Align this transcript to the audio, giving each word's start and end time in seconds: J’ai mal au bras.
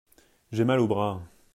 J’ai 0.51 0.65
mal 0.65 0.79
au 0.79 0.87
bras. 0.87 1.21